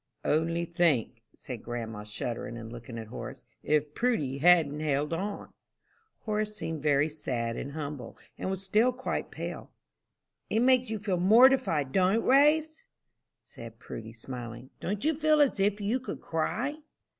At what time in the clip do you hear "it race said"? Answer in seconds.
12.15-13.77